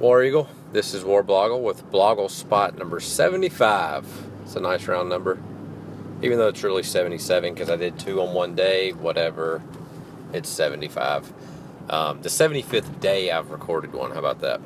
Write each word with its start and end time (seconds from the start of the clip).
War 0.00 0.24
Eagle. 0.24 0.48
This 0.72 0.92
is 0.92 1.04
War 1.04 1.22
Blogle 1.22 1.62
with 1.62 1.88
Blogle 1.92 2.28
spot 2.28 2.76
number 2.76 2.98
75. 2.98 4.26
It's 4.42 4.56
a 4.56 4.60
nice 4.60 4.88
round 4.88 5.08
number. 5.08 5.40
Even 6.20 6.36
though 6.38 6.48
it's 6.48 6.64
really 6.64 6.82
77 6.82 7.54
because 7.54 7.70
I 7.70 7.76
did 7.76 7.96
two 7.96 8.20
on 8.20 8.34
one 8.34 8.56
day, 8.56 8.90
whatever, 8.92 9.62
it's 10.32 10.48
75. 10.48 11.32
Um, 11.88 12.22
the 12.22 12.28
75th 12.28 12.98
day 12.98 13.30
I've 13.30 13.52
recorded 13.52 13.92
one. 13.92 14.10
How 14.10 14.18
about 14.18 14.40
that? 14.40 14.60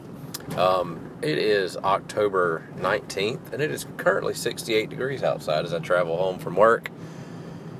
Um, 0.58 1.10
it 1.20 1.36
is 1.36 1.76
October 1.76 2.66
19th 2.78 3.52
and 3.52 3.60
it 3.60 3.70
is 3.70 3.86
currently 3.98 4.32
68 4.32 4.88
degrees 4.88 5.22
outside 5.22 5.66
as 5.66 5.74
I 5.74 5.78
travel 5.78 6.16
home 6.16 6.38
from 6.38 6.56
work. 6.56 6.90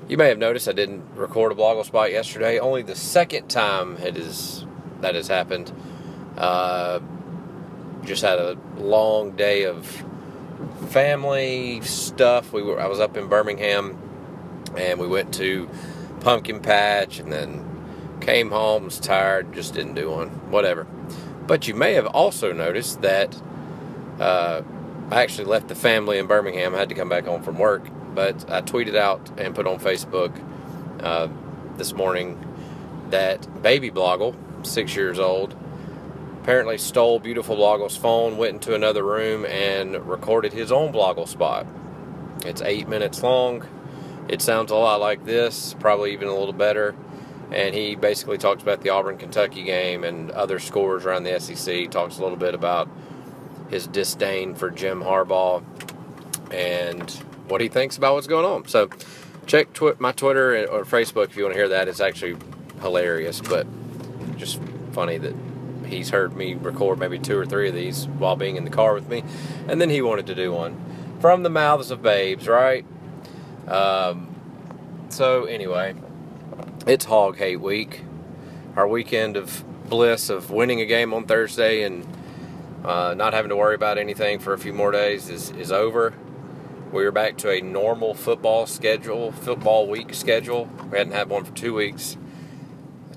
You 0.07 0.19
may 0.19 0.29
have 0.29 0.39
noticed 0.39 0.69
I 0.69 0.73
didn't 0.73 1.03
record 1.15 1.53
a 1.53 1.55
Blogle 1.55 1.85
spot 1.87 2.13
yesterday. 2.13 2.59
Only 2.59 2.83
the 2.83 2.95
second 2.95 3.49
time 3.49 3.97
it 3.97 4.19
is 4.19 4.67
that 5.01 5.15
has 5.15 5.29
happened. 5.29 5.73
Uh, 6.37 7.01
just 8.09 8.23
had 8.23 8.39
a 8.39 8.57
long 8.79 9.33
day 9.37 9.65
of 9.65 9.87
family 10.89 11.81
stuff. 11.83 12.53
We 12.53 12.63
were 12.63 12.81
I 12.81 12.87
was 12.87 13.01
up 13.01 13.17
in 13.17 13.29
Birmingham 13.29 13.99
and 14.77 14.99
we 14.99 15.07
went 15.07 15.35
to 15.35 15.69
Pumpkin 16.21 16.61
Patch 16.61 17.19
and 17.19 17.31
then 17.31 17.65
came 18.21 18.51
home, 18.51 18.85
was 18.85 18.99
tired, 18.99 19.53
just 19.53 19.75
didn't 19.75 19.95
do 19.95 20.11
one. 20.11 20.29
Whatever. 20.51 20.85
But 21.47 21.69
you 21.69 21.75
may 21.75 21.95
have 21.95 22.07
also 22.07 22.53
noticed 22.53 23.03
that 23.03 23.41
uh, 24.19 24.63
I 25.11 25.23
actually 25.23 25.45
left 25.45 25.69
the 25.69 25.75
family 25.75 26.19
in 26.19 26.27
Birmingham. 26.27 26.75
I 26.75 26.79
had 26.79 26.89
to 26.89 26.95
come 26.95 27.09
back 27.09 27.27
home 27.27 27.43
from 27.43 27.59
work, 27.59 27.87
but 28.15 28.51
I 28.51 28.63
tweeted 28.63 28.97
out 28.97 29.31
and 29.39 29.55
put 29.55 29.67
on 29.67 29.79
Facebook 29.79 30.33
uh, 31.03 31.29
this 31.77 31.93
morning 31.93 32.43
that 33.11 33.63
baby 33.63 33.91
Blogle, 33.91 34.35
six 34.67 34.97
years 34.97 35.19
old, 35.19 35.55
apparently 36.43 36.79
stole 36.79 37.19
Beautiful 37.19 37.57
Blogle's 37.57 37.97
phone, 37.97 38.37
went 38.37 38.55
into 38.55 38.75
another 38.75 39.05
room, 39.05 39.45
and 39.47 39.95
recorded 40.07 40.53
his 40.53 40.73
own 40.73 40.93
Blogle 40.93 41.29
spot. 41.29 41.67
It's 42.45 42.63
eight 42.63 42.89
minutes 42.89 43.23
long. 43.23 43.67
It 44.29 44.43
sounds 44.43 44.71
a 44.71 44.77
lot 44.77 45.01
like 45.01 45.25
this, 45.25 45.75
probably 45.81 46.13
even 46.13 46.29
a 46.29 46.35
little 46.35 46.53
better. 46.53 46.95
And 47.51 47.75
he 47.75 47.95
basically 47.95 48.37
talks 48.37 48.63
about 48.63 48.83
the 48.83 48.91
Auburn 48.91 49.17
Kentucky 49.17 49.63
game 49.63 50.05
and 50.05 50.31
other 50.33 50.59
scores 50.59 51.07
around 51.07 51.25
the 51.25 51.41
SEC. 51.41 51.75
He 51.75 51.89
talks 51.89 52.19
a 52.19 52.23
little 52.23 52.37
bit 52.37 52.55
about 52.55 52.89
his 53.71 53.87
disdain 53.87 54.55
for 54.55 54.71
Jim 54.71 55.03
Harbaugh 55.03 55.63
and 56.53 57.11
what 57.49 57.61
he 57.61 57.69
thinks 57.69 57.97
about 57.97 58.15
what's 58.15 58.27
going 58.27 58.45
on. 58.45 58.69
So 58.69 58.91
check 59.47 59.73
tw- 59.73 59.99
my 59.99 60.13
Twitter 60.13 60.67
or 60.69 60.85
Facebook 60.85 61.31
if 61.31 61.37
you 61.37 61.45
want 61.45 61.55
to 61.55 61.59
hear 61.59 61.69
that. 61.69 61.89
It's 61.89 62.01
actually 62.01 62.37
hilarious, 62.83 63.41
but 63.41 63.67
just 64.37 64.61
funny 64.93 65.17
that 65.19 65.35
he's 65.89 66.11
heard 66.11 66.37
me 66.37 66.55
record 66.55 66.99
maybe 66.99 67.19
two 67.19 67.37
or 67.37 67.47
three 67.47 67.69
of 67.69 67.75
these 67.75 68.07
while 68.07 68.37
being 68.37 68.57
in 68.57 68.65
the 68.65 68.71
car 68.71 68.95
with 68.95 69.09
me, 69.09 69.25
and 69.67 69.81
then 69.81 69.91
he 69.91 70.01
wanted 70.01 70.27
to 70.27 70.35
do 70.35 70.53
one 70.53 70.77
from 71.21 71.43
the 71.43 71.51
mouths 71.51 71.91
of 71.91 72.03
babes, 72.03 72.47
right? 72.47 72.85
Um, 73.67 74.35
so 75.09 75.45
anyway, 75.45 75.95
it's 76.87 77.05
Hog 77.07 77.37
Hate 77.39 77.61
Week, 77.61 78.03
our 78.77 78.87
weekend 78.87 79.37
of 79.37 79.65
bliss 79.89 80.31
of 80.31 80.51
winning 80.51 80.81
a 80.81 80.87
game 80.87 81.13
on 81.13 81.27
Thursday 81.27 81.83
and 81.83 82.07
uh, 82.85 83.15
not 83.15 83.33
having 83.33 83.49
to 83.49 83.57
worry 83.57 83.75
about 83.75 83.99
anything 83.99 84.39
for 84.39 84.53
a 84.53 84.59
few 84.59 84.73
more 84.73 84.93
days 84.93 85.29
is, 85.29 85.51
is 85.51 85.73
over. 85.73 86.15
We're 86.93 87.13
back 87.13 87.37
to 87.39 87.51
a 87.51 87.61
normal 87.61 88.15
football 88.15 88.67
schedule, 88.67 89.33
football 89.33 89.89
week 89.89 90.15
schedule. 90.15 90.71
We 90.91 90.99
hadn't 90.99 91.13
had 91.13 91.29
one 91.29 91.45
for 91.45 91.53
two 91.53 91.75
weeks 91.75 92.17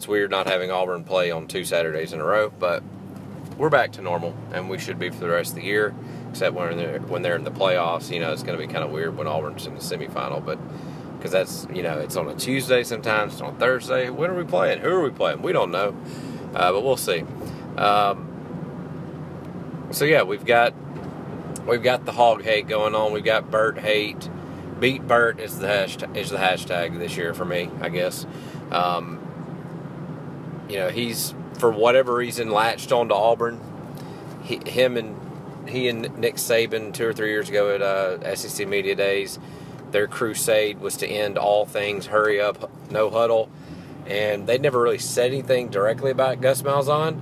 it's 0.01 0.07
weird 0.07 0.31
not 0.31 0.47
having 0.47 0.71
Auburn 0.71 1.03
play 1.03 1.29
on 1.29 1.45
two 1.45 1.63
Saturdays 1.63 2.11
in 2.11 2.19
a 2.19 2.25
row, 2.25 2.49
but 2.49 2.81
we're 3.55 3.69
back 3.69 3.91
to 3.91 4.01
normal, 4.01 4.35
and 4.51 4.67
we 4.67 4.79
should 4.79 4.97
be 4.97 5.11
for 5.11 5.19
the 5.19 5.29
rest 5.29 5.51
of 5.51 5.57
the 5.57 5.63
year. 5.63 5.93
Except 6.31 6.55
when 6.55 6.75
they're 6.75 6.99
when 7.01 7.21
they're 7.21 7.35
in 7.35 7.43
the 7.43 7.51
playoffs, 7.51 8.11
you 8.11 8.19
know, 8.19 8.33
it's 8.33 8.41
going 8.41 8.59
to 8.59 8.67
be 8.67 8.73
kind 8.73 8.83
of 8.83 8.89
weird 8.89 9.15
when 9.15 9.27
Auburn's 9.27 9.67
in 9.67 9.75
the 9.75 9.79
semifinal, 9.79 10.43
but 10.43 10.57
because 11.17 11.29
that's 11.29 11.67
you 11.71 11.83
know 11.83 11.99
it's 11.99 12.15
on 12.15 12.27
a 12.27 12.33
Tuesday 12.33 12.83
sometimes, 12.83 13.33
it's 13.33 13.43
on 13.43 13.57
Thursday. 13.57 14.09
When 14.09 14.31
are 14.31 14.35
we 14.35 14.43
playing? 14.43 14.79
Who 14.79 14.89
are 14.89 15.03
we 15.03 15.11
playing? 15.11 15.43
We 15.43 15.51
don't 15.51 15.69
know, 15.69 15.95
uh, 16.55 16.71
but 16.71 16.81
we'll 16.83 16.97
see. 16.97 17.23
Um, 17.77 18.27
so 19.91 20.03
yeah, 20.03 20.23
we've 20.23 20.45
got 20.45 20.73
we've 21.67 21.83
got 21.83 22.05
the 22.05 22.13
hog 22.13 22.41
hate 22.41 22.67
going 22.67 22.95
on. 22.95 23.13
We've 23.13 23.23
got 23.23 23.51
Bert 23.51 23.77
hate. 23.77 24.31
Beat 24.79 25.07
Bert 25.07 25.39
is 25.39 25.59
the 25.59 25.67
hashtag, 25.67 26.17
is 26.17 26.31
the 26.31 26.37
hashtag 26.37 26.97
this 26.97 27.15
year 27.15 27.35
for 27.35 27.45
me, 27.45 27.69
I 27.81 27.89
guess. 27.89 28.25
Um, 28.71 29.27
you 30.71 30.77
know, 30.77 30.89
he's 30.89 31.33
for 31.59 31.69
whatever 31.69 32.15
reason 32.15 32.49
latched 32.49 32.91
on 32.93 33.09
to 33.09 33.13
Auburn. 33.15 33.59
He, 34.43 34.61
him 34.65 34.95
and 34.95 35.19
he 35.67 35.89
and 35.89 36.17
Nick 36.17 36.35
Saban 36.35 36.93
two 36.93 37.05
or 37.05 37.13
three 37.13 37.29
years 37.29 37.49
ago 37.49 37.75
at 37.75 37.81
uh, 37.81 38.35
SEC 38.35 38.67
Media 38.67 38.95
Days, 38.95 39.37
their 39.91 40.07
crusade 40.07 40.79
was 40.79 40.95
to 40.97 41.07
end 41.07 41.37
all 41.37 41.65
things 41.65 42.07
hurry 42.07 42.39
up, 42.39 42.71
no 42.89 43.09
huddle, 43.09 43.49
and 44.07 44.47
they 44.47 44.57
never 44.57 44.81
really 44.81 44.97
said 44.97 45.31
anything 45.31 45.67
directly 45.69 46.09
about 46.09 46.41
Gus 46.41 46.61
Malzahn. 46.61 47.19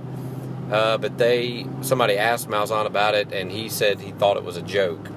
Uh, 0.70 0.96
but 0.96 1.18
they 1.18 1.66
somebody 1.80 2.16
asked 2.16 2.48
Malzahn 2.48 2.86
about 2.86 3.16
it, 3.16 3.32
and 3.32 3.50
he 3.50 3.68
said 3.68 3.98
he 3.98 4.12
thought 4.12 4.36
it 4.36 4.44
was 4.44 4.56
a 4.56 4.62
joke. 4.62 5.10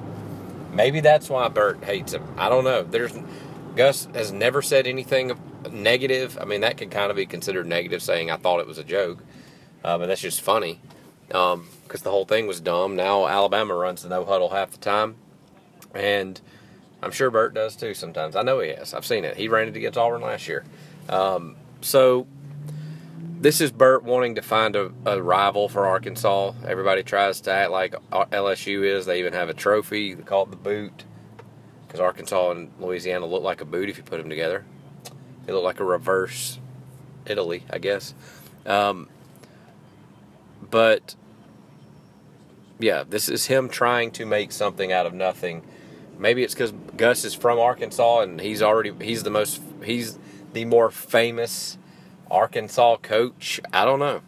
Maybe 0.72 0.98
that's 0.98 1.30
why 1.30 1.46
Bert 1.46 1.84
hates 1.84 2.12
him. 2.12 2.24
I 2.36 2.48
don't 2.48 2.64
know. 2.64 2.82
There's 2.82 3.16
Gus 3.76 4.08
has 4.12 4.32
never 4.32 4.60
said 4.60 4.88
anything 4.88 5.30
negative. 5.70 6.38
I 6.40 6.44
mean, 6.44 6.60
that 6.62 6.76
could 6.76 6.90
kind 6.90 7.10
of 7.10 7.16
be 7.16 7.26
considered 7.26 7.66
negative, 7.66 8.02
saying 8.02 8.30
I 8.30 8.36
thought 8.36 8.60
it 8.60 8.66
was 8.66 8.78
a 8.78 8.84
joke, 8.84 9.18
but 9.82 10.06
that's 10.06 10.20
just 10.20 10.40
funny 10.40 10.80
because 11.28 11.54
um, 11.54 11.68
the 11.88 12.10
whole 12.10 12.24
thing 12.24 12.46
was 12.46 12.60
dumb. 12.60 12.96
Now 12.96 13.26
Alabama 13.26 13.74
runs 13.74 14.02
the 14.02 14.08
no 14.08 14.24
huddle 14.24 14.50
half 14.50 14.70
the 14.70 14.78
time, 14.78 15.16
and 15.94 16.40
I'm 17.02 17.10
sure 17.10 17.30
Bert 17.30 17.54
does 17.54 17.76
too 17.76 17.94
sometimes. 17.94 18.36
I 18.36 18.42
know 18.42 18.60
he 18.60 18.70
has. 18.70 18.94
I've 18.94 19.06
seen 19.06 19.24
it. 19.24 19.36
He 19.36 19.48
ran 19.48 19.68
it 19.68 19.76
against 19.76 19.98
Auburn 19.98 20.22
last 20.22 20.48
year. 20.48 20.64
Um, 21.08 21.56
so 21.80 22.26
this 23.40 23.60
is 23.60 23.72
Bert 23.72 24.04
wanting 24.04 24.36
to 24.36 24.42
find 24.42 24.74
a, 24.74 24.90
a, 25.04 25.22
rival 25.22 25.68
for 25.68 25.86
Arkansas. 25.86 26.52
Everybody 26.66 27.02
tries 27.02 27.42
to 27.42 27.52
act 27.52 27.70
like 27.70 27.94
LSU 28.10 28.84
is. 28.84 29.04
They 29.04 29.18
even 29.18 29.34
have 29.34 29.50
a 29.50 29.54
trophy 29.54 30.14
called 30.14 30.50
the 30.50 30.56
boot 30.56 31.04
because 31.86 32.00
Arkansas 32.00 32.52
and 32.52 32.72
Louisiana 32.80 33.26
look 33.26 33.42
like 33.42 33.60
a 33.60 33.66
boot 33.66 33.90
if 33.90 33.98
you 33.98 34.02
put 34.02 34.18
them 34.18 34.30
together. 34.30 34.64
It 35.46 35.52
looked 35.52 35.64
like 35.64 35.80
a 35.80 35.84
reverse 35.84 36.58
Italy, 37.26 37.64
I 37.70 37.78
guess. 37.78 38.14
Um, 38.66 39.08
but 40.70 41.14
yeah, 42.78 43.04
this 43.08 43.28
is 43.28 43.46
him 43.46 43.68
trying 43.68 44.10
to 44.12 44.26
make 44.26 44.52
something 44.52 44.92
out 44.92 45.06
of 45.06 45.14
nothing. 45.14 45.62
Maybe 46.18 46.42
it's 46.42 46.54
because 46.54 46.72
Gus 46.96 47.24
is 47.24 47.34
from 47.34 47.58
Arkansas 47.58 48.20
and 48.20 48.40
he's 48.40 48.62
already 48.62 48.92
he's 49.00 49.22
the 49.22 49.30
most 49.30 49.60
he's 49.84 50.18
the 50.52 50.64
more 50.64 50.90
famous 50.90 51.78
Arkansas 52.30 52.96
coach. 52.98 53.60
I 53.72 53.84
don't 53.84 53.98
know. 53.98 54.22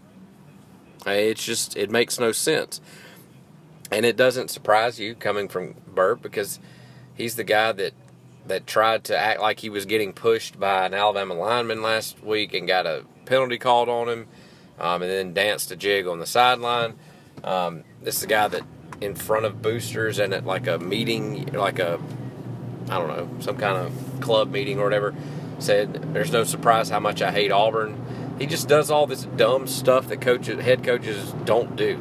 It's 1.07 1.45
just 1.45 1.77
it 1.77 1.91
makes 1.91 2.19
no 2.19 2.33
sense, 2.33 2.81
and 3.93 4.05
it 4.05 4.17
doesn't 4.17 4.51
surprise 4.51 4.99
you 4.99 5.15
coming 5.15 5.49
from 5.49 5.77
Bert 5.87 6.21
because 6.21 6.59
he's 7.15 7.37
the 7.37 7.45
guy 7.45 7.71
that 7.73 7.93
that 8.49 8.67
tried 8.67 9.05
to 9.05 9.17
act 9.17 9.41
like 9.41 9.61
he 9.61 9.71
was 9.71 9.87
getting 9.87 10.13
pushed 10.13 10.59
by 10.59 10.87
an 10.87 10.95
Alabama 10.95 11.35
lineman 11.35 11.83
last 11.83 12.23
week 12.23 12.55
and 12.55 12.67
got 12.67 12.87
a 12.87 13.05
penalty 13.25 13.59
called 13.59 13.89
on 13.89 14.09
him, 14.09 14.27
um, 14.79 15.03
and 15.03 15.11
then 15.11 15.35
danced 15.35 15.71
a 15.71 15.77
jig 15.77 16.07
on 16.07 16.19
the 16.19 16.27
sideline. 16.27 16.95
Um, 17.45 17.85
this 18.03 18.17
is 18.17 18.23
a 18.23 18.29
guy 18.29 18.49
that 18.49 18.63
in 19.01 19.15
front 19.15 19.45
of 19.45 19.61
boosters 19.61 20.19
and 20.19 20.33
at 20.33 20.47
like 20.47 20.67
a 20.67 20.79
meeting, 20.79 21.47
like 21.53 21.79
a 21.79 22.01
I 22.89 22.99
don't 22.99 23.09
know, 23.09 23.29
some 23.41 23.57
kind 23.57 23.77
of 23.77 24.21
club 24.21 24.51
meeting 24.51 24.79
or 24.79 24.85
whatever, 24.85 25.15
said, 25.59 26.15
"There's 26.15 26.33
no 26.33 26.45
surprise 26.45 26.89
how 26.89 27.01
much 27.01 27.21
I 27.23 27.33
hate 27.33 27.51
Auburn." 27.51 28.37
He 28.39 28.47
just 28.47 28.69
does 28.69 28.91
all 28.91 29.07
this 29.07 29.25
dumb 29.37 29.67
stuff 29.67 30.09
that 30.09 30.21
coaches, 30.21 30.63
head 30.63 30.85
coaches 30.85 31.33
don't 31.45 31.75
do. 31.75 31.97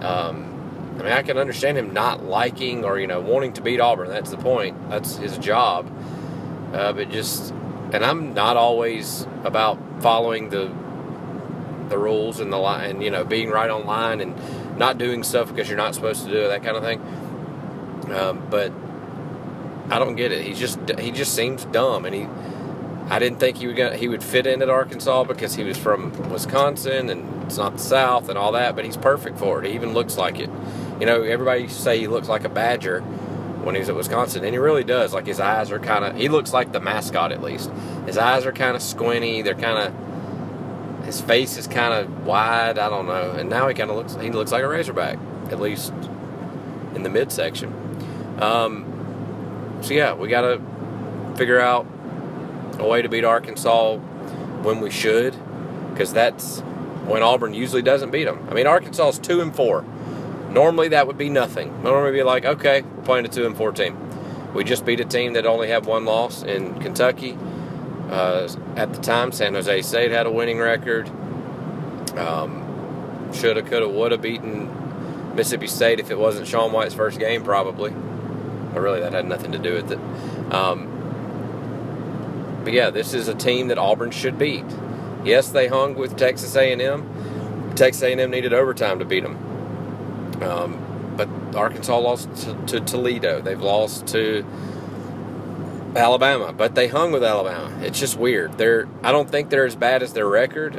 Um, 0.00 0.53
I 0.98 1.02
mean, 1.02 1.12
I 1.12 1.22
can 1.22 1.38
understand 1.38 1.76
him 1.76 1.92
not 1.92 2.24
liking 2.24 2.84
or 2.84 2.98
you 2.98 3.06
know 3.06 3.20
wanting 3.20 3.52
to 3.54 3.60
beat 3.60 3.80
Auburn. 3.80 4.08
That's 4.08 4.30
the 4.30 4.36
point. 4.36 4.90
That's 4.90 5.16
his 5.16 5.36
job. 5.38 5.90
Uh, 6.72 6.92
but 6.92 7.10
just, 7.10 7.50
and 7.92 8.04
I'm 8.04 8.34
not 8.34 8.56
always 8.56 9.26
about 9.44 9.78
following 10.00 10.50
the 10.50 10.72
the 11.88 11.98
rules 11.98 12.40
and 12.40 12.52
the 12.52 12.56
line, 12.56 12.90
and 12.90 13.02
you 13.02 13.10
know, 13.10 13.24
being 13.24 13.50
right 13.50 13.70
on 13.70 13.86
line 13.86 14.20
and 14.20 14.78
not 14.78 14.98
doing 14.98 15.22
stuff 15.22 15.48
because 15.48 15.68
you're 15.68 15.78
not 15.78 15.94
supposed 15.94 16.24
to 16.24 16.30
do 16.30 16.38
it, 16.44 16.48
that 16.48 16.62
kind 16.62 16.76
of 16.76 16.82
thing. 16.82 17.00
Um, 18.12 18.46
but 18.50 18.72
I 19.90 19.98
don't 19.98 20.16
get 20.16 20.32
it. 20.32 20.44
He 20.44 20.54
just 20.54 20.78
he 20.98 21.10
just 21.10 21.34
seems 21.34 21.64
dumb, 21.66 22.04
and 22.04 22.14
he. 22.14 22.28
I 23.10 23.18
didn't 23.18 23.38
think 23.38 23.58
he 23.58 23.66
would 23.66 23.76
get, 23.76 23.96
he 23.96 24.08
would 24.08 24.24
fit 24.24 24.46
in 24.46 24.62
at 24.62 24.70
Arkansas 24.70 25.24
because 25.24 25.54
he 25.54 25.62
was 25.62 25.76
from 25.76 26.30
Wisconsin 26.30 27.10
and 27.10 27.42
it's 27.42 27.58
not 27.58 27.74
the 27.74 27.78
South 27.78 28.30
and 28.30 28.38
all 28.38 28.52
that, 28.52 28.74
but 28.74 28.86
he's 28.86 28.96
perfect 28.96 29.38
for 29.38 29.62
it. 29.62 29.68
He 29.68 29.74
even 29.74 29.92
looks 29.92 30.16
like 30.16 30.38
it. 30.38 30.48
You 31.00 31.06
know, 31.06 31.22
everybody 31.22 31.68
say 31.68 31.98
he 31.98 32.06
looks 32.06 32.28
like 32.28 32.44
a 32.44 32.48
badger 32.48 33.00
when 33.00 33.74
he's 33.74 33.88
at 33.88 33.96
Wisconsin, 33.96 34.44
and 34.44 34.52
he 34.52 34.58
really 34.58 34.84
does. 34.84 35.12
Like 35.12 35.26
his 35.26 35.40
eyes 35.40 35.70
are 35.70 35.78
kind 35.78 36.04
of, 36.04 36.16
he 36.16 36.28
looks 36.28 36.52
like 36.52 36.72
the 36.72 36.80
mascot 36.80 37.32
at 37.32 37.42
least. 37.42 37.70
His 38.06 38.18
eyes 38.18 38.46
are 38.46 38.52
kind 38.52 38.76
of 38.76 38.82
squinty. 38.82 39.42
They're 39.42 39.54
kind 39.54 39.88
of, 39.88 41.06
his 41.06 41.20
face 41.20 41.56
is 41.56 41.66
kind 41.66 41.92
of 41.94 42.26
wide. 42.26 42.78
I 42.78 42.88
don't 42.88 43.06
know. 43.06 43.32
And 43.32 43.50
now 43.50 43.66
he 43.68 43.74
kind 43.74 43.90
of 43.90 43.96
looks 43.96 44.14
he 44.16 44.30
looks 44.30 44.52
like 44.52 44.62
a 44.62 44.68
Razorback, 44.68 45.18
at 45.50 45.60
least 45.60 45.92
in 46.94 47.02
the 47.02 47.10
midsection. 47.10 47.72
Um, 48.40 49.78
so 49.82 49.94
yeah, 49.94 50.14
we 50.14 50.28
got 50.28 50.42
to 50.42 50.60
figure 51.36 51.60
out 51.60 51.86
a 52.78 52.86
way 52.86 53.02
to 53.02 53.08
beat 53.08 53.24
Arkansas 53.24 53.96
when 53.96 54.80
we 54.80 54.90
should, 54.90 55.34
because 55.90 56.12
that's 56.12 56.60
when 57.06 57.22
Auburn 57.22 57.52
usually 57.52 57.82
doesn't 57.82 58.10
beat 58.10 58.24
them. 58.24 58.46
I 58.50 58.54
mean, 58.54 58.66
Arkansas 58.66 59.08
is 59.08 59.18
two 59.18 59.40
and 59.40 59.54
four. 59.54 59.84
Normally 60.54 60.88
that 60.88 61.08
would 61.08 61.18
be 61.18 61.28
nothing. 61.28 61.82
Normally 61.82 62.12
be 62.12 62.22
like, 62.22 62.44
okay, 62.44 62.82
we're 62.82 63.02
playing 63.02 63.26
a 63.26 63.28
two 63.28 63.44
and 63.44 63.56
four 63.56 63.72
team. 63.72 63.98
We 64.54 64.62
just 64.62 64.86
beat 64.86 65.00
a 65.00 65.04
team 65.04 65.32
that 65.32 65.46
only 65.46 65.68
had 65.68 65.84
one 65.84 66.04
loss 66.04 66.44
in 66.44 66.80
Kentucky. 66.80 67.36
Uh, 68.08 68.48
at 68.76 68.92
the 68.94 69.00
time, 69.00 69.32
San 69.32 69.54
Jose 69.54 69.82
State 69.82 70.12
had 70.12 70.26
a 70.26 70.30
winning 70.30 70.60
record. 70.60 71.08
Um, 72.16 73.32
shoulda, 73.34 73.62
coulda, 73.62 73.88
woulda 73.88 74.16
beaten 74.16 75.34
Mississippi 75.34 75.66
State 75.66 75.98
if 75.98 76.12
it 76.12 76.18
wasn't 76.18 76.46
Sean 76.46 76.70
White's 76.70 76.94
first 76.94 77.18
game, 77.18 77.42
probably. 77.42 77.90
But 77.90 78.80
really, 78.80 79.00
that 79.00 79.12
had 79.12 79.26
nothing 79.26 79.50
to 79.52 79.58
do 79.58 79.74
with 79.74 79.90
it. 79.90 79.98
Um, 80.54 80.90
but 82.62 82.72
yeah, 82.72 82.90
this 82.90 83.12
is 83.12 83.26
a 83.26 83.34
team 83.34 83.66
that 83.68 83.78
Auburn 83.78 84.12
should 84.12 84.38
beat. 84.38 84.64
Yes, 85.24 85.48
they 85.48 85.66
hung 85.66 85.96
with 85.96 86.16
Texas 86.16 86.54
A&M. 86.54 87.72
Texas 87.74 88.04
A&M 88.04 88.30
needed 88.30 88.52
overtime 88.52 89.00
to 89.00 89.04
beat 89.04 89.24
them. 89.24 89.53
Um, 90.42 91.14
but 91.16 91.28
Arkansas 91.54 91.96
lost 91.96 92.34
to, 92.44 92.54
to 92.66 92.80
Toledo. 92.80 93.40
They've 93.40 93.60
lost 93.60 94.06
to 94.08 94.44
Alabama, 95.96 96.52
but 96.52 96.74
they 96.74 96.88
hung 96.88 97.12
with 97.12 97.22
Alabama. 97.22 97.72
It's 97.84 97.98
just 97.98 98.18
weird. 98.18 98.58
They're 98.58 98.88
I 99.02 99.12
don't 99.12 99.30
think 99.30 99.50
they're 99.50 99.66
as 99.66 99.76
bad 99.76 100.02
as 100.02 100.12
their 100.12 100.26
record. 100.26 100.76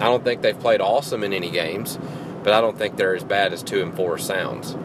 I 0.00 0.04
don't 0.04 0.24
think 0.24 0.42
they've 0.42 0.58
played 0.58 0.80
awesome 0.80 1.22
in 1.22 1.32
any 1.32 1.50
games, 1.50 1.98
but 2.42 2.52
I 2.52 2.60
don't 2.60 2.76
think 2.76 2.96
they're 2.96 3.14
as 3.14 3.24
bad 3.24 3.52
as 3.52 3.62
two 3.62 3.82
and 3.82 3.94
four 3.94 4.18
sounds. 4.18 4.76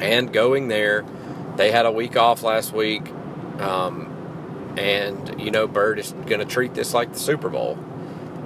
And 0.00 0.32
going 0.32 0.68
there, 0.68 1.04
they 1.56 1.70
had 1.70 1.86
a 1.86 1.92
week 1.92 2.16
off 2.16 2.42
last 2.42 2.72
week, 2.72 3.08
um, 3.60 4.74
and 4.78 5.40
you 5.40 5.50
know 5.50 5.66
Bert 5.66 5.98
is 5.98 6.12
going 6.12 6.40
to 6.40 6.44
treat 6.44 6.74
this 6.74 6.94
like 6.94 7.12
the 7.12 7.18
Super 7.18 7.48
Bowl. 7.48 7.78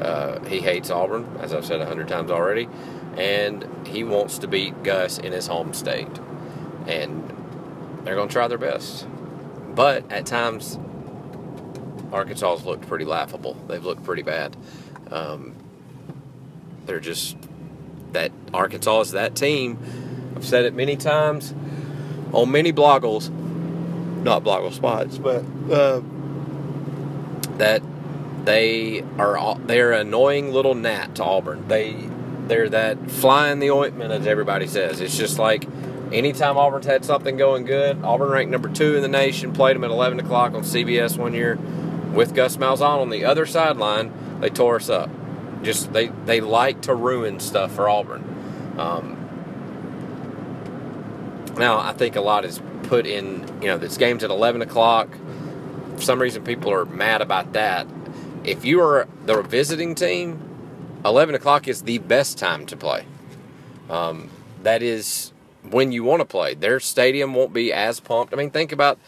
Uh, 0.00 0.40
he 0.44 0.60
hates 0.60 0.90
Auburn, 0.90 1.26
as 1.40 1.52
I've 1.52 1.66
said 1.66 1.81
a 1.82 1.87
hundred 1.87 2.08
times 2.08 2.31
already, 2.31 2.69
and 3.17 3.87
he 3.87 4.05
wants 4.05 4.39
to 4.39 4.49
beat 4.49 4.83
Gus 4.83 5.19
in 5.19 5.33
his 5.33 5.47
home 5.47 5.73
state, 5.75 6.09
and 6.87 7.29
they're 8.05 8.15
going 8.15 8.29
to 8.29 8.33
try 8.33 8.49
their 8.49 8.59
best. 8.59 9.07
But 9.75 10.11
at 10.11 10.27
times, 10.27 10.79
Arkansas 12.12 12.57
has 12.57 12.67
looked 12.67 12.87
pretty 12.87 13.05
laughable. 13.05 13.55
They've 13.69 13.85
looked 13.85 14.05
pretty 14.05 14.23
bad. 14.23 14.57
Um, 15.11 15.55
they're 16.87 17.01
just 17.01 17.37
that 18.12 18.33
Arkansas 18.53 19.01
is 19.01 19.11
that 19.12 19.35
team. 19.35 19.79
I've 20.37 20.45
said 20.45 20.65
it 20.65 20.75
many 20.75 20.97
times 20.97 21.55
on 22.33 22.51
many 22.51 22.73
Blogles, 22.73 23.31
not 24.23 24.43
Blogle 24.43 24.73
spots, 24.73 25.19
but 25.19 25.45
uh, 25.71 26.01
that 27.59 27.83
they 28.45 29.03
are 29.19 29.57
they're 29.67 29.93
an 29.93 30.09
annoying 30.09 30.53
little 30.53 30.75
gnat 30.75 31.17
to 31.17 31.25
Auburn. 31.25 31.69
They 31.69 32.09
they're 32.50 32.69
that 32.69 33.11
fly 33.11 33.50
in 33.50 33.61
the 33.61 33.70
ointment, 33.70 34.12
as 34.12 34.26
everybody 34.26 34.67
says. 34.67 35.00
It's 35.00 35.17
just 35.17 35.38
like 35.38 35.64
anytime 36.12 36.58
Auburn's 36.58 36.85
had 36.85 37.05
something 37.05 37.37
going 37.37 37.64
good, 37.64 38.02
Auburn 38.02 38.29
ranked 38.29 38.50
number 38.50 38.69
two 38.69 38.97
in 38.97 39.02
the 39.02 39.08
nation, 39.08 39.52
played 39.52 39.76
them 39.76 39.85
at 39.85 39.91
11 39.91 40.19
o'clock 40.19 40.52
on 40.55 40.62
CBS 40.62 41.17
one 41.17 41.32
year 41.32 41.56
with 42.12 42.35
Gus 42.35 42.56
Malzahn 42.56 43.00
on 43.00 43.08
the 43.08 43.25
other 43.25 43.47
sideline. 43.47 44.12
They 44.41 44.50
tore 44.50 44.76
us 44.76 44.91
up. 44.91 45.08
Just 45.62 45.93
they 45.93 46.08
they 46.08 46.41
like 46.41 46.82
to 46.82 46.94
ruin 46.94 47.38
stuff 47.38 47.73
for 47.73 47.88
Auburn. 47.88 48.25
Um, 48.79 49.17
now 51.56 51.79
I 51.79 51.93
think 51.93 52.17
a 52.17 52.20
lot 52.20 52.44
is 52.44 52.61
put 52.85 53.06
in. 53.06 53.47
You 53.62 53.69
know, 53.69 53.79
this 53.79 53.97
game's 53.97 54.25
at 54.25 54.31
11 54.31 54.62
o'clock. 54.62 55.08
For 55.97 56.02
some 56.02 56.20
reason, 56.20 56.43
people 56.43 56.73
are 56.73 56.85
mad 56.85 57.23
about 57.23 57.52
that. 57.52 57.87
If 58.43 58.64
you 58.64 58.81
are 58.81 59.06
the 59.26 59.43
visiting 59.43 59.94
team, 59.94 60.50
11 61.05 61.35
o'clock 61.35 61.69
is 61.69 61.82
the 61.82 61.99
best 61.99 62.38
time 62.38 62.67
to 62.67 62.76
play. 62.76 63.05
Um, 63.88 64.31
that 64.62 64.82
is 64.82 65.32
when 65.62 65.93
you 65.93 66.05
want 66.05 66.20
to 66.20 66.25
play. 66.25 66.55
Their 66.55 66.81
stadium 66.81 67.35
won't 67.35 67.52
be 67.52 67.73
as 67.73 68.00
pumped. 68.00 68.32
I 68.32 68.37
mean, 68.37 68.50
think 68.50 68.73
about 68.73 68.99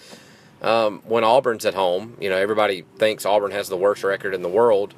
um, 0.62 1.02
when 1.04 1.24
Auburn's 1.24 1.66
at 1.66 1.74
home. 1.74 2.16
You 2.20 2.30
know, 2.30 2.36
everybody 2.36 2.84
thinks 2.96 3.26
Auburn 3.26 3.50
has 3.52 3.68
the 3.68 3.76
worst 3.76 4.04
record 4.04 4.34
in 4.34 4.42
the 4.42 4.48
world 4.48 4.94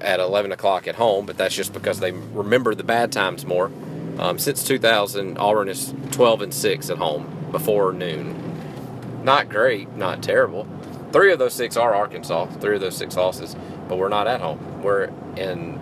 at 0.00 0.18
11 0.18 0.50
o'clock 0.50 0.88
at 0.88 0.96
home, 0.96 1.26
but 1.26 1.38
that's 1.38 1.54
just 1.54 1.72
because 1.72 2.00
they 2.00 2.10
remember 2.10 2.74
the 2.74 2.84
bad 2.84 3.12
times 3.12 3.46
more. 3.46 3.70
Um, 4.18 4.38
since 4.38 4.64
2000, 4.64 5.38
Auburn 5.38 5.68
is 5.68 5.94
12 6.10 6.42
and 6.42 6.54
6 6.54 6.90
at 6.90 6.98
home 6.98 7.48
before 7.50 7.92
noon. 7.92 9.22
Not 9.24 9.48
great, 9.48 9.94
not 9.96 10.22
terrible. 10.22 10.66
Three 11.12 11.32
of 11.32 11.38
those 11.38 11.52
six 11.54 11.76
are 11.76 11.94
Arkansas, 11.94 12.46
three 12.60 12.74
of 12.74 12.80
those 12.80 12.96
six 12.96 13.16
losses, 13.16 13.54
but 13.88 13.98
we're 13.98 14.08
not 14.08 14.26
at 14.26 14.40
home. 14.40 14.82
We're 14.82 15.12
in 15.36 15.78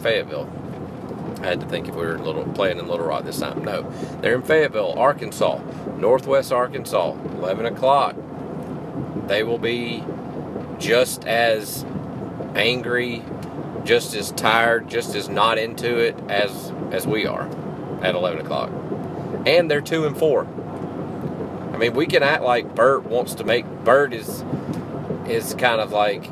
Fayetteville. 0.00 0.48
I 1.42 1.46
had 1.46 1.60
to 1.60 1.66
think 1.66 1.88
if 1.88 1.94
we 1.94 2.02
were 2.02 2.16
in 2.16 2.24
little 2.24 2.44
playing 2.44 2.78
in 2.78 2.88
Little 2.88 3.06
Rock 3.06 3.24
this 3.24 3.38
time. 3.38 3.64
No, 3.64 3.90
they're 4.20 4.34
in 4.34 4.42
Fayetteville, 4.42 4.94
Arkansas, 4.98 5.60
Northwest 5.96 6.52
Arkansas, 6.52 7.12
11 7.12 7.66
o'clock. 7.66 8.16
They 9.26 9.42
will 9.42 9.58
be 9.58 10.04
just 10.78 11.24
as 11.24 11.84
angry, 12.54 13.22
just 13.84 14.14
as 14.14 14.32
tired, 14.32 14.88
just 14.88 15.14
as 15.14 15.28
not 15.28 15.56
into 15.58 15.96
it 15.96 16.18
as 16.28 16.72
as 16.90 17.06
we 17.06 17.26
are 17.26 17.48
at 18.02 18.14
11 18.14 18.40
o'clock. 18.40 18.70
And 19.46 19.70
they're 19.70 19.80
two 19.80 20.06
and 20.06 20.16
four. 20.16 20.46
I 21.72 21.76
mean, 21.76 21.94
we 21.94 22.06
can 22.06 22.22
act 22.22 22.42
like 22.42 22.74
Bert 22.74 23.04
wants 23.04 23.34
to 23.36 23.44
make 23.44 23.66
Bert 23.84 24.12
is 24.12 24.44
is 25.26 25.54
kind 25.54 25.80
of 25.80 25.92
like 25.92 26.28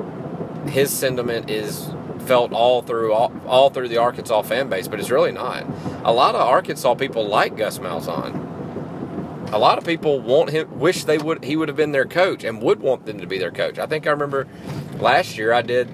his 0.69 0.91
sentiment 0.91 1.49
is 1.49 1.89
felt 2.29 2.53
all 2.53 2.83
through 2.83 3.13
all, 3.13 3.33
all, 3.47 3.71
through 3.71 3.89
the 3.89 3.97
Arkansas 3.97 4.43
fan 4.43 4.69
base, 4.69 4.87
but 4.87 5.01
it's 5.01 5.11
really 5.11 5.33
not. 5.33 5.65
A 6.05 6.13
lot 6.13 6.35
of 6.35 6.43
Arkansas 6.43 6.95
people 6.95 7.27
like 7.27 7.57
Gus 7.57 7.79
Malzahn. 7.79 8.45
A 9.51 9.59
lot 9.59 9.79
of 9.79 9.85
people 9.85 10.21
want 10.21 10.51
him, 10.51 10.79
wish 10.79 11.05
they 11.05 11.17
would 11.17 11.43
he 11.43 11.57
would 11.57 11.69
have 11.69 11.77
been 11.77 11.93
their 11.93 12.05
coach, 12.05 12.45
and 12.45 12.61
would 12.61 12.81
want 12.81 13.07
them 13.07 13.19
to 13.21 13.27
be 13.27 13.39
their 13.39 13.51
coach. 13.51 13.79
I 13.79 13.87
think 13.87 14.07
I 14.07 14.11
remember 14.11 14.47
last 14.99 15.39
year 15.39 15.55
I 15.55 15.63
did 15.63 15.89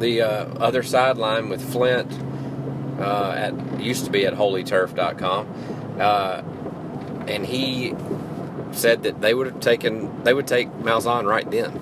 the 0.00 0.22
uh, 0.22 0.46
other 0.58 0.82
sideline 0.82 1.50
with 1.50 1.62
Flint 1.72 2.10
uh, 2.98 3.32
at 3.36 3.80
used 3.80 4.06
to 4.06 4.10
be 4.10 4.24
at 4.24 4.32
HolyTurf.com, 4.32 6.00
uh, 6.00 6.42
and 7.28 7.44
he 7.44 7.94
said 8.72 9.02
that 9.02 9.20
they 9.20 9.34
would 9.34 9.46
have 9.46 9.60
taken 9.60 10.24
they 10.24 10.32
would 10.32 10.46
take 10.46 10.70
Malzahn 10.78 11.26
right 11.26 11.50
then. 11.50 11.78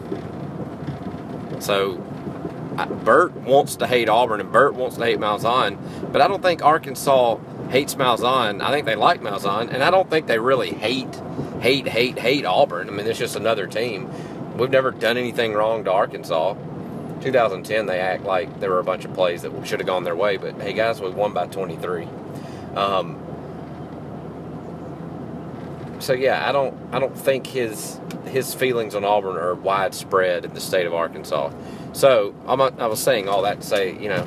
So 1.60 2.02
Bert 3.04 3.34
wants 3.34 3.76
to 3.76 3.86
hate 3.86 4.08
Auburn 4.08 4.40
and 4.40 4.50
Bert 4.52 4.74
wants 4.74 4.96
to 4.96 5.04
hate 5.04 5.18
Malzahn, 5.18 5.78
but 6.12 6.20
I 6.20 6.28
don't 6.28 6.42
think 6.42 6.64
Arkansas 6.64 7.38
hates 7.70 7.94
Malzahn. 7.94 8.62
I 8.62 8.70
think 8.70 8.86
they 8.86 8.94
like 8.94 9.20
Malzahn, 9.20 9.72
and 9.72 9.82
I 9.82 9.90
don't 9.90 10.08
think 10.08 10.26
they 10.26 10.38
really 10.38 10.70
hate, 10.70 11.14
hate, 11.60 11.88
hate, 11.88 12.18
hate 12.18 12.44
Auburn. 12.44 12.88
I 12.88 12.92
mean, 12.92 13.06
it's 13.06 13.18
just 13.18 13.36
another 13.36 13.66
team. 13.66 14.10
We've 14.56 14.70
never 14.70 14.90
done 14.90 15.16
anything 15.16 15.52
wrong 15.54 15.84
to 15.84 15.92
Arkansas. 15.92 16.54
2010, 17.22 17.86
they 17.86 18.00
act 18.00 18.24
like 18.24 18.60
there 18.60 18.70
were 18.70 18.80
a 18.80 18.84
bunch 18.84 19.04
of 19.04 19.14
plays 19.14 19.42
that 19.42 19.66
should 19.66 19.80
have 19.80 19.86
gone 19.86 20.04
their 20.04 20.16
way, 20.16 20.36
but 20.36 20.60
hey, 20.60 20.72
guys, 20.72 21.00
we 21.00 21.10
won 21.10 21.32
by 21.32 21.46
23. 21.46 22.08
Um, 22.74 23.21
so 26.02 26.12
yeah, 26.12 26.48
I 26.48 26.52
don't, 26.52 26.76
I 26.92 26.98
don't 26.98 27.16
think 27.16 27.46
his 27.46 27.98
his 28.26 28.54
feelings 28.54 28.94
on 28.94 29.04
Auburn 29.04 29.36
are 29.36 29.54
widespread 29.54 30.44
in 30.44 30.54
the 30.54 30.60
state 30.60 30.86
of 30.86 30.94
Arkansas. 30.94 31.52
So 31.92 32.34
I'm, 32.46 32.60
I 32.60 32.86
was 32.86 33.02
saying 33.02 33.28
all 33.28 33.42
that 33.42 33.60
to 33.60 33.66
say, 33.66 33.92
you 33.98 34.08
know, 34.08 34.26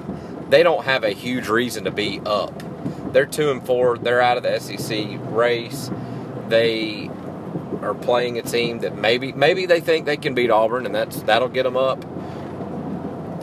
they 0.49 0.63
don't 0.63 0.85
have 0.85 1.03
a 1.03 1.09
huge 1.09 1.47
reason 1.47 1.85
to 1.85 1.91
be 1.91 2.21
up. 2.25 2.53
They're 3.11 3.25
two 3.25 3.49
and 3.51 3.65
four. 3.65 3.97
They're 3.97 4.21
out 4.21 4.37
of 4.37 4.43
the 4.43 4.59
SEC 4.59 5.07
race. 5.31 5.89
They 6.47 7.09
are 7.81 7.95
playing 7.95 8.37
a 8.37 8.41
team 8.41 8.79
that 8.79 8.97
maybe 8.97 9.31
maybe 9.33 9.65
they 9.65 9.81
think 9.81 10.05
they 10.05 10.17
can 10.17 10.33
beat 10.33 10.51
Auburn, 10.51 10.85
and 10.85 10.93
that's 10.93 11.21
that'll 11.23 11.49
get 11.49 11.63
them 11.63 11.77
up. 11.77 12.03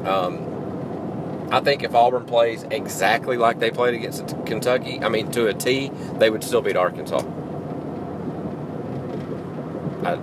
Um, 0.06 1.48
I 1.50 1.60
think 1.60 1.82
if 1.82 1.94
Auburn 1.94 2.24
plays 2.24 2.64
exactly 2.70 3.36
like 3.36 3.58
they 3.58 3.70
played 3.70 3.94
against 3.94 4.34
Kentucky, 4.46 5.00
I 5.02 5.08
mean 5.08 5.30
to 5.32 5.48
a 5.48 5.54
T, 5.54 5.90
they 6.14 6.30
would 6.30 6.44
still 6.44 6.62
beat 6.62 6.76
Arkansas. 6.76 7.22
I, 10.04 10.18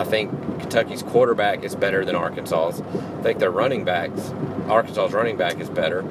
I, 0.00 0.04
think 0.04 0.30
Kentucky's 0.60 1.02
quarterback 1.02 1.62
is 1.62 1.74
better 1.74 2.04
than 2.04 2.16
Arkansas's. 2.16 2.80
I 2.80 3.22
think 3.22 3.38
their 3.38 3.50
running 3.50 3.84
backs, 3.84 4.30
Arkansas's 4.68 5.12
running 5.12 5.36
back 5.36 5.60
is 5.60 5.68
better. 5.68 6.04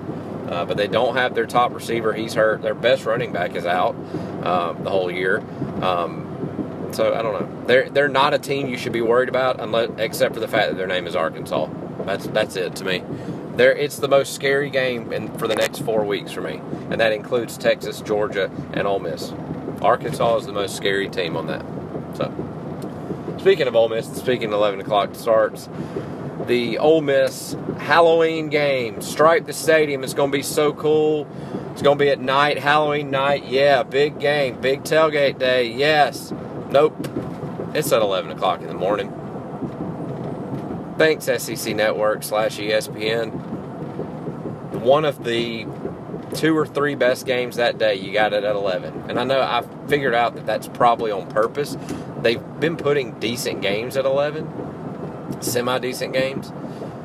Uh, 0.50 0.66
but 0.66 0.78
they 0.78 0.88
don't 0.88 1.16
have 1.16 1.36
their 1.36 1.46
top 1.46 1.74
receiver. 1.74 2.12
He's 2.12 2.34
hurt. 2.34 2.64
Their 2.64 2.74
best 2.74 3.06
running 3.06 3.32
back 3.32 3.56
is 3.56 3.68
out 3.68 3.94
um, 4.44 4.84
the 4.84 4.90
whole 4.90 5.12
year. 5.12 5.44
Um, 5.84 6.90
so 6.92 7.14
I 7.14 7.22
don't 7.22 7.40
know. 7.40 7.66
They're 7.68 7.90
they're 7.90 8.08
not 8.08 8.34
a 8.34 8.40
team 8.40 8.68
you 8.68 8.78
should 8.78 8.94
be 8.94 9.02
worried 9.02 9.30
about, 9.30 9.60
unless 9.60 9.92
except 9.98 10.34
for 10.34 10.40
the 10.40 10.48
fact 10.48 10.70
that 10.70 10.78
their 10.78 10.88
name 10.88 11.06
is 11.06 11.16
Arkansas. 11.16 11.70
That's 12.04 12.28
that's 12.28 12.56
it 12.56 12.76
to 12.78 12.86
me. 12.86 13.04
There, 13.56 13.76
it's 13.76 13.98
the 13.98 14.08
most 14.08 14.34
scary 14.34 14.70
game 14.70 15.12
in, 15.12 15.38
for 15.38 15.48
the 15.48 15.56
next 15.56 15.80
four 15.80 16.06
weeks 16.06 16.32
for 16.32 16.42
me, 16.42 16.62
and 16.90 17.00
that 17.00 17.12
includes 17.12 17.58
Texas, 17.58 18.02
Georgia, 18.02 18.50
and 18.74 18.88
Ole 18.88 19.00
Miss. 19.00 19.34
Arkansas 19.82 20.38
is 20.38 20.46
the 20.46 20.54
most 20.54 20.76
scary 20.76 21.10
team 21.10 21.36
on 21.36 21.48
that. 21.48 21.66
So, 22.16 22.32
speaking 23.40 23.68
of 23.68 23.76
Ole 23.76 23.90
Miss, 23.90 24.08
speaking 24.16 24.48
of 24.48 24.54
11 24.54 24.82
o'clock 24.82 25.16
starts, 25.16 25.70
the 26.46 26.78
Ole 26.78 27.02
Miss 27.02 27.56
Halloween 27.78 28.50
game. 28.50 29.02
Stripe 29.02 29.46
the 29.46 29.54
stadium. 29.54 30.04
It's 30.04 30.14
going 30.14 30.32
to 30.32 30.38
be 30.38 30.44
so 30.44 30.74
cool. 30.74 31.28
It's 31.72 31.82
going 31.82 31.98
to 31.98 32.04
be 32.04 32.10
at 32.10 32.20
night, 32.20 32.58
Halloween 32.58 33.12
night. 33.12 33.46
Yeah, 33.46 33.84
big 33.84 34.20
game, 34.20 34.60
big 34.60 34.84
tailgate 34.84 35.40
day. 35.40 35.72
Yes. 35.72 36.34
Nope. 36.70 36.96
It's 37.74 37.92
at 37.92 38.02
11 38.02 38.32
o'clock 38.32 38.62
in 38.62 38.68
the 38.68 38.74
morning. 38.74 39.14
Thanks, 40.98 41.26
SEC 41.26 41.76
Network 41.76 42.24
slash 42.24 42.58
ESPN. 42.58 43.32
One 44.82 45.06
of 45.06 45.24
the 45.24 45.66
two 46.34 46.58
or 46.58 46.66
three 46.66 46.96
best 46.96 47.26
games 47.26 47.56
that 47.56 47.78
day, 47.78 47.96
you 47.96 48.12
got 48.12 48.34
it 48.34 48.44
at 48.44 48.56
11. 48.56 49.06
And 49.08 49.20
I 49.20 49.24
know 49.24 49.42
I 49.42 49.64
figured 49.88 50.14
out 50.14 50.36
that 50.36 50.46
that's 50.46 50.68
probably 50.68 51.12
on 51.12 51.28
purpose. 51.28 51.78
They've 52.22 52.60
been 52.60 52.78
putting 52.78 53.20
decent 53.20 53.62
games 53.62 53.96
at 53.98 54.06
11, 54.06 55.42
semi 55.42 55.80
decent 55.80 56.14
games. 56.14 56.52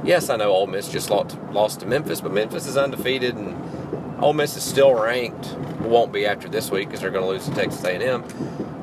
Yes, 0.03 0.29
I 0.29 0.37
know 0.37 0.51
Ole 0.51 0.67
Miss 0.67 0.89
just 0.89 1.09
lost, 1.11 1.39
lost 1.53 1.81
to 1.81 1.87
Memphis, 1.87 2.21
but 2.21 2.33
Memphis 2.33 2.67
is 2.67 2.77
undefeated 2.77 3.37
and 3.37 4.23
Ole 4.23 4.33
Miss 4.33 4.57
is 4.57 4.63
still 4.63 4.95
ranked. 4.95 5.55
Won't 5.81 6.13
be 6.13 6.27
after 6.27 6.49
this 6.49 6.71
week 6.71 6.89
because 6.89 7.01
they're 7.01 7.11
going 7.11 7.25
to 7.25 7.31
lose 7.31 7.47
to 7.47 7.55
Texas 7.55 7.85
A&M. 7.85 8.25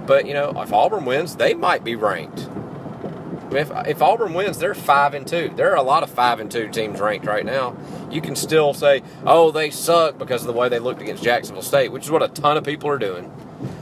But 0.06 0.26
you 0.26 0.34
know, 0.34 0.52
if 0.62 0.74
Auburn 0.74 1.06
wins, 1.06 1.36
they 1.36 1.54
might 1.54 1.84
be 1.84 1.96
ranked. 1.96 2.48
If, 3.52 3.70
if 3.86 4.02
Auburn 4.02 4.34
wins, 4.34 4.60
they're 4.60 4.74
five 4.74 5.14
and 5.14 5.28
two. 5.28 5.52
There 5.56 5.72
are 5.72 5.76
a 5.76 5.84
lot 5.84 6.04
of 6.04 6.10
five 6.10 6.40
and 6.40 6.50
two 6.50 6.70
teams 6.70 7.02
ranked 7.02 7.26
right 7.26 7.46
now. 7.46 7.76
You 8.10 8.22
can 8.22 8.36
still 8.36 8.74
say, 8.74 9.04
"Oh, 9.26 9.52
they 9.52 9.70
suck" 9.70 10.18
because 10.18 10.42
of 10.42 10.48
the 10.48 10.54
way 10.54 10.70
they 10.70 10.80
looked 10.80 11.02
against 11.02 11.22
Jacksonville 11.22 11.62
State, 11.62 11.92
which 11.92 12.06
is 12.06 12.12
what 12.12 12.24
a 12.24 12.30
ton 12.30 12.56
of 12.56 12.64
people 12.64 12.90
are 12.90 12.98
doing. 12.98 13.30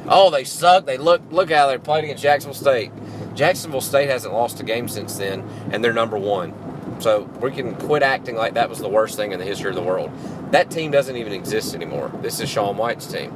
Oh, 0.09 0.29
they 0.31 0.43
suck. 0.43 0.85
They 0.85 0.97
look 0.97 1.21
look 1.31 1.51
how 1.51 1.67
they 1.67 1.77
played 1.77 2.03
against 2.03 2.23
Jacksonville 2.23 2.59
State. 2.59 2.91
Jacksonville 3.35 3.81
State 3.81 4.09
hasn't 4.09 4.33
lost 4.33 4.59
a 4.59 4.63
game 4.63 4.87
since 4.87 5.15
then, 5.17 5.47
and 5.71 5.83
they're 5.83 5.93
number 5.93 6.17
one. 6.17 6.53
So 6.99 7.21
we 7.41 7.51
can 7.51 7.75
quit 7.75 8.03
acting 8.03 8.35
like 8.35 8.55
that 8.55 8.69
was 8.69 8.79
the 8.79 8.89
worst 8.89 9.15
thing 9.15 9.31
in 9.31 9.39
the 9.39 9.45
history 9.45 9.69
of 9.69 9.75
the 9.75 9.81
world. 9.81 10.11
That 10.51 10.69
team 10.69 10.91
doesn't 10.91 11.15
even 11.15 11.31
exist 11.31 11.73
anymore. 11.75 12.11
This 12.21 12.39
is 12.41 12.49
Sean 12.49 12.75
White's 12.75 13.05
team. 13.07 13.31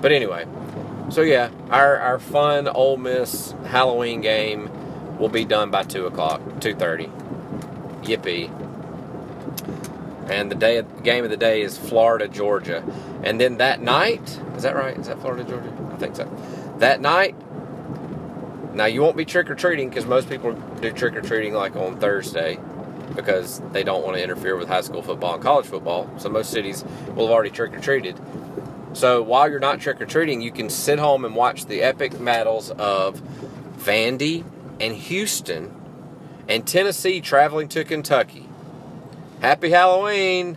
But 0.00 0.12
anyway, 0.12 0.46
so 1.10 1.22
yeah, 1.22 1.50
our, 1.70 1.96
our 1.98 2.18
fun 2.18 2.68
Ole 2.68 2.96
Miss 2.98 3.54
Halloween 3.66 4.20
game 4.20 4.70
will 5.18 5.28
be 5.28 5.44
done 5.44 5.70
by 5.70 5.84
two 5.84 6.06
o'clock, 6.06 6.40
two 6.60 6.74
thirty. 6.74 7.10
Yippee! 8.02 8.50
And 10.28 10.50
the 10.50 10.54
day 10.54 10.78
of, 10.78 11.02
game 11.02 11.24
of 11.24 11.30
the 11.30 11.36
day 11.36 11.62
is 11.62 11.76
Florida 11.76 12.28
Georgia, 12.28 12.84
and 13.24 13.40
then 13.40 13.58
that 13.58 13.82
night 13.82 14.40
is 14.56 14.62
that 14.62 14.76
right? 14.76 14.96
Is 14.96 15.08
that 15.08 15.20
Florida 15.20 15.44
Georgia? 15.44 15.72
I 15.92 15.96
think 15.96 16.16
so. 16.16 16.30
That 16.78 17.00
night. 17.00 17.34
Now 18.74 18.86
you 18.86 19.02
won't 19.02 19.18
be 19.18 19.26
trick 19.26 19.50
or 19.50 19.54
treating 19.54 19.90
because 19.90 20.06
most 20.06 20.30
people 20.30 20.52
do 20.80 20.92
trick 20.92 21.14
or 21.14 21.20
treating 21.20 21.52
like 21.52 21.76
on 21.76 21.98
Thursday 21.98 22.58
because 23.14 23.60
they 23.72 23.84
don't 23.84 24.02
want 24.02 24.16
to 24.16 24.22
interfere 24.22 24.56
with 24.56 24.68
high 24.68 24.80
school 24.80 25.02
football 25.02 25.34
and 25.34 25.42
college 25.42 25.66
football. 25.66 26.10
So 26.18 26.28
most 26.28 26.50
cities 26.50 26.84
will 27.14 27.26
have 27.26 27.34
already 27.34 27.50
trick 27.50 27.74
or 27.74 27.80
treated. 27.80 28.18
So 28.94 29.22
while 29.22 29.50
you're 29.50 29.60
not 29.60 29.80
trick 29.80 30.00
or 30.00 30.06
treating, 30.06 30.40
you 30.40 30.52
can 30.52 30.70
sit 30.70 30.98
home 30.98 31.24
and 31.24 31.34
watch 31.34 31.66
the 31.66 31.82
epic 31.82 32.12
battles 32.22 32.70
of 32.70 33.20
Vandy 33.76 34.44
and 34.80 34.94
Houston 34.94 35.74
and 36.48 36.66
Tennessee 36.66 37.20
traveling 37.20 37.68
to 37.68 37.84
Kentucky. 37.84 38.48
Happy 39.42 39.70
Halloween! 39.70 40.56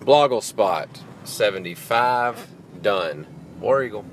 Blogle 0.00 0.42
spot 0.42 0.90
75 1.24 2.46
done. 2.82 3.26
War 3.60 3.82
Eagle. 3.82 4.04